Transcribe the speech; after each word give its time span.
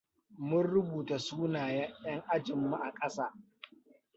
Mun 0.47 0.63
rubuta 0.71 1.19
sunayen 1.19 1.93
ƴan 2.03 2.23
ajinmu 2.29 2.75
a 2.75 2.91
ƙasa. 2.93 3.33